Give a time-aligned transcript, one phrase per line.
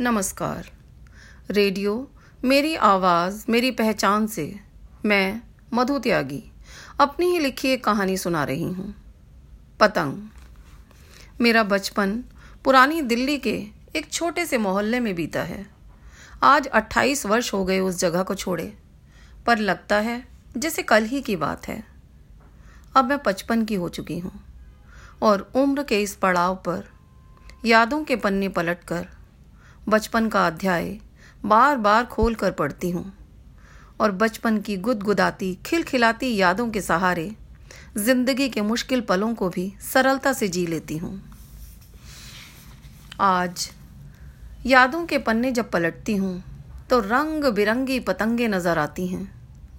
[0.00, 0.70] नमस्कार।
[1.50, 2.10] रेडियो,
[2.44, 4.60] मेरी आवाज़, मेरी पहचान से
[5.04, 5.40] मैं
[5.74, 6.52] मधु त्यागी
[7.00, 8.94] अपनी ही लिखी एक कहानी सुना रही हूँ।
[9.80, 10.28] पतंग।
[11.40, 12.24] मेरा बचपन
[12.64, 13.64] पुरानी दिल्ली के
[13.96, 15.66] एक छोटे से मोहल्ले में बीता है।
[16.42, 18.78] आज 28 वर्ष हो गए उस जगह को छोड़े,
[19.46, 21.84] पर लगता है जैसे कल ही की बात है।
[22.96, 24.40] अब मैं पचपन की हो चुकी हूँ
[25.22, 26.88] और उम्र के इस पड़ाव पर
[27.64, 29.17] यादों के पन्ने पलटकर
[29.88, 30.84] बचपन का अध्याय
[31.44, 33.12] बार बार खोल कर पढ़ती हूँ।
[34.00, 37.30] और बचपन की गुदगुदाती, खिलखिलाती यादों के सहारे,
[37.96, 41.20] ज़िंदगी के मुश्किल पलों को भी सरलता से जी लेती हूँ।
[43.20, 43.68] आज
[44.66, 46.42] यादों के पन्ने जब पलटती हूँ
[46.90, 49.30] तो रंग बिरंगी पतंगे नज़र आती हैं,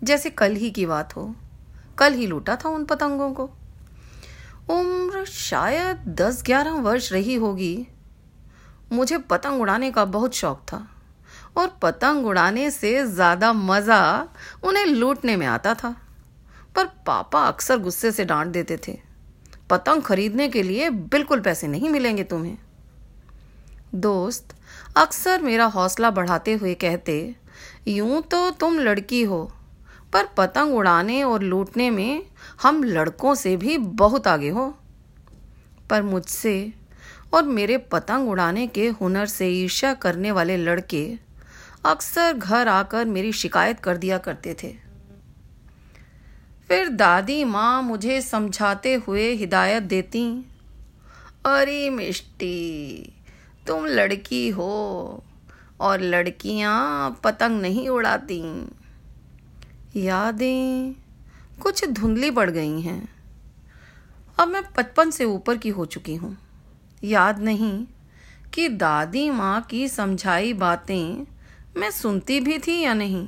[0.03, 1.33] जैसे कल ही की बात हो।
[1.97, 3.49] कल ही लूटा था उन पतंगों को।
[4.71, 7.87] उम्र शायद दस ग्यारह वर्ष रही होगी
[8.91, 10.87] मुझे पतंग उड़ाने का बहुत शौक था।
[11.57, 14.27] और पतंग उड़ाने से ज़्यादा मज़ा
[14.63, 15.95] उन्हें लूटने में आता था।
[16.75, 18.97] पर पापा अक्सर गुस्से से डांट देते थे।
[19.69, 22.57] पतंग खरीदने के लिए बिल्कुल पैसे नहीं मिलेंगे तुम्हें।
[23.95, 24.55] दोस्त,
[24.97, 27.35] अक्सर मेरा हौसला बढ़ाते हुए कहते,
[27.87, 29.43] यूँ तो तुम लड़की हो,
[30.13, 32.25] पर पतंग उड़ाने और लूटने में
[32.61, 34.73] हम लड़कों से भी बहुत आगे हो।
[35.89, 36.73] पर मुझसे
[37.33, 41.03] और मेरे पतंग उड़ाने के हुनर से ईर्ष्या करने वाले लड़के
[41.85, 44.73] अक्सर घर आकर मेरी शिकायत कर दिया करते थे।
[46.69, 50.25] फिर दादी माँ मुझे समझाते हुए हिदायत देती,
[51.45, 53.13] अरे मिष्टी,
[53.67, 55.23] तुम लड़की हो
[55.79, 58.41] और लड़कियाँ पतंग नहीं उड़ाती।
[59.97, 60.93] यादें
[61.61, 63.01] कुछ धुंधली पड़ गई हैं।
[64.39, 66.37] अब मैं पचपन से ऊपर की हो चुकी हूँ।
[67.03, 67.85] याद नहीं
[68.53, 71.25] कि दादी माँ की समझाई बातें
[71.77, 73.27] मैं सुनती भी थी या नहीं।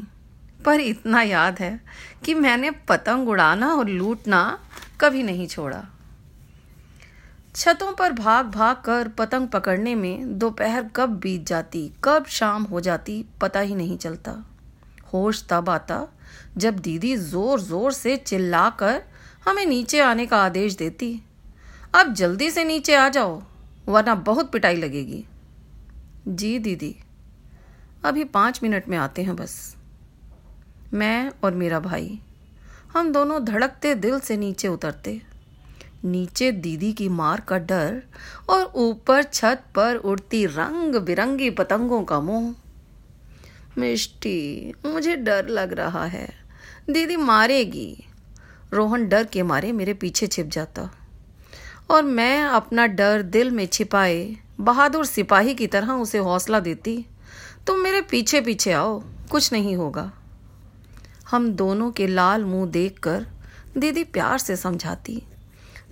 [0.66, 1.80] पर इतना याद है
[2.26, 4.42] कि मैंने पतंग उड़ाना और लूटना
[5.02, 5.84] कभी नहीं छोड़ा।
[7.56, 12.82] छतों पर भाग भाग कर पतंग पकड़ने में दोपहर कब बीत जाती, कब शाम हो
[12.82, 14.36] जाती, पता ही नहीं चलता।
[15.14, 16.08] होश तब आता
[16.58, 19.02] जब दीदी ज़ोर ज़ोर से चिल्लाकर
[19.46, 21.22] हमें नीचे आने का आदेश देती,
[21.96, 23.42] अब जल्दी से नीचे आ जाओ।
[23.92, 25.26] वरना बहुत पिटाई लगेगी।
[26.28, 26.96] जी, दीदी।
[28.04, 29.76] अभी पाँच मिनट में आते हैं बस।
[30.94, 32.20] मैं और मेरा भाई,
[32.94, 35.22] हम दोनों धड़कते दिल से नीचे उतरते।
[36.06, 38.04] नीचे दीदी की मार का डर
[38.50, 42.56] और ऊपर छत पर उड़ती रंग बिरंगी पतंगों का मुँह।
[43.78, 46.30] मिष्टी, मुझे डर लग रहा है।
[46.90, 48.04] दीदी मारेगी।
[48.74, 51.01] रोहन डर के मारे मेरे पीछे छिप जाता।
[51.92, 57.06] और मैं अपना डर दिल में छिपाए, बहादुर सिपाही की तरह उसे हौसला देती,
[57.68, 60.12] तुम मेरे पीछे पीछे आओ, कुछ नहीं होगा।
[61.32, 63.26] हम दोनों के लाल मुँह देखकर
[63.78, 65.22] दीदी प्यार से समझाती,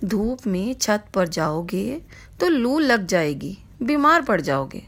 [0.04, 2.00] धूप में छत पर जाओगे
[2.40, 4.82] तो लू लग जाएगी, बीमार पड़ जाओगे।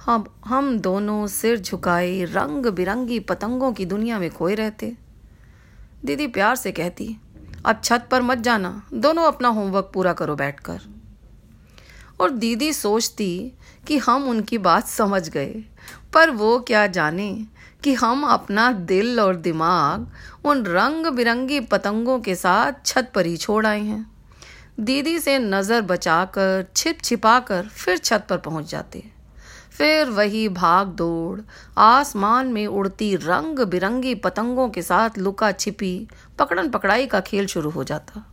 [0.00, 4.94] हम हम दोनों सिर झुकाए रंग बिरंगी पतंगों की दुनिया में खोए रहते।
[6.04, 7.16] दीदी प्यार से कहती
[7.66, 10.80] अब छत पर मत जाना, दोनों अपना होमवर्क पूरा करो बैठकर।
[12.20, 13.52] और दीदी सोचती
[13.86, 15.64] कि हम उनकी बात समझ गए,
[16.14, 17.46] पर वो क्या जाने
[17.84, 20.06] कि हम अपना दिल और दिमाग
[20.44, 24.04] उन रंग बिरंगी पतंगों के साथ छत पर ही छोड़ आए हैं।
[24.80, 29.17] दीदी से नज़र बचाकर, छिप छिपाकर फिर छत पर पहुँच जाते।
[29.78, 31.40] फिर वही भाग दौड़।
[31.78, 36.08] आसमान में उड़ती रंग बिरंगी पतंगों के साथ लुका छिपी,
[36.38, 38.26] पकड़न पकड़ाई का खेल शुरू हो जाता।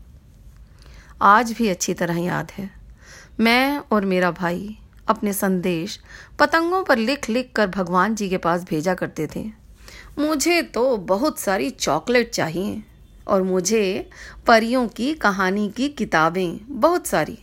[1.21, 2.69] आज भी अच्छी तरह याद है।
[3.39, 5.99] मैं और मेरा भाई अपने संदेश
[6.39, 9.51] पतंगों पर लिख लिख कर भगवान जी के पास भेजा करते थे।
[10.19, 12.83] मुझे तो बहुत सारी चॉकलेट चाहिए
[13.27, 14.09] और मुझे
[14.47, 17.37] परियों की, कहानी की किताबें बहुत सारी।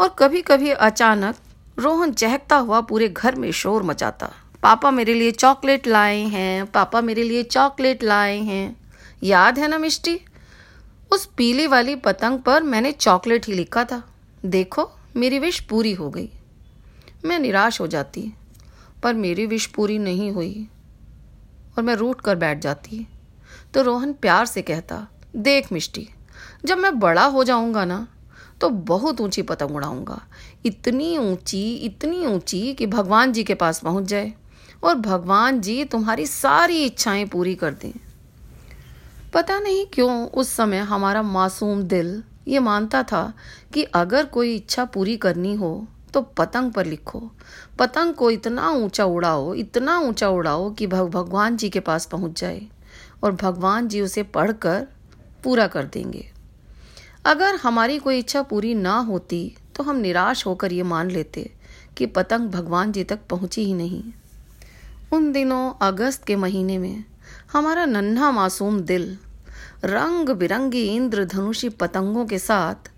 [0.00, 1.34] और कभी कभी अचानक
[1.78, 4.32] रोहन चहकता हुआ पूरे घर में शोर मचाता।
[4.62, 8.92] पापा मेरे लिए चॉकलेट लाए हैं, पापा मेरे लिए चॉकलेट लाए हैं।
[9.22, 10.20] याद है ना मिष्टी?
[11.12, 14.02] उस पीली वाली पतंग पर मैंने चॉकलेट ही लिखा था।
[14.44, 16.30] देखो, मेरी विश पूरी हो गई।
[17.24, 18.32] मैं निराश हो जाती,
[19.02, 20.68] पर मेरी विश पूरी नहीं हुई,
[21.76, 23.06] और मैं रूट कर बैठ जाती।
[23.74, 26.08] तो रोहन प्यार से कहता, देख मिष्टी,
[26.64, 28.06] जब मैं बड़ा हो जाऊँगा ना
[28.60, 30.20] तो बहुत ऊँची पतंग उड़ाऊँगा।
[30.66, 34.32] इतनी ऊँची इतनी ऊँची कि भगवान जी के पास पहुँच जाए
[34.84, 37.92] और भगवान जी तुम्हारी सारी इच्छाएँ पूरी कर दें।
[39.34, 43.32] पता नहीं क्यों उस समय हमारा मासूम दिल ये मानता था
[43.74, 47.20] कि अगर कोई इच्छा पूरी करनी हो तो पतंग पर लिखो।
[47.78, 52.40] पतंग को इतना ऊँचा उड़ाओ, इतना ऊँचा उड़ाओ कि भग, भगवान जी के पास पहुँच
[52.40, 52.66] जाए
[53.22, 54.86] और भगवान जी उसे पढ़कर
[55.44, 56.30] पूरा कर देंगे।
[57.28, 61.50] अगर हमारी कोई इच्छा पूरी ना होती तो हम निराश होकर ये मान लेते
[61.96, 64.02] कि पतंग भगवान जी तक पहुँची ही नहीं।
[65.12, 67.04] उन दिनों अगस्त के महीने में
[67.52, 69.18] हमारा नन्हा मासूम दिल
[69.84, 72.90] रंग बिरंगी इंद्रधनुषी पतंगों के साथ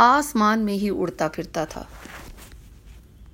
[0.00, 1.86] आसमान में ही उड़ता फिरता था।